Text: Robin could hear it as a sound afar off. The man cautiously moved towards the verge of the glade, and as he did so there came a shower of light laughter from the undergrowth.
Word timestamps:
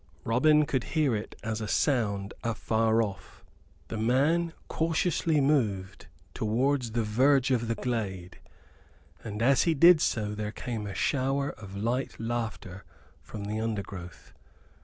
Robin 0.23 0.65
could 0.65 0.85
hear 0.97 1.15
it 1.15 1.35
as 1.43 1.61
a 1.61 1.67
sound 1.67 2.33
afar 2.43 3.03
off. 3.03 3.43
The 3.89 3.99
man 3.99 4.51
cautiously 4.67 5.39
moved 5.39 6.07
towards 6.33 6.93
the 6.93 7.03
verge 7.03 7.51
of 7.51 7.67
the 7.67 7.75
glade, 7.75 8.39
and 9.23 9.43
as 9.43 9.61
he 9.61 9.75
did 9.75 10.01
so 10.01 10.33
there 10.33 10.51
came 10.51 10.87
a 10.87 10.95
shower 10.95 11.51
of 11.51 11.77
light 11.77 12.19
laughter 12.19 12.83
from 13.21 13.43
the 13.43 13.59
undergrowth. 13.59 14.33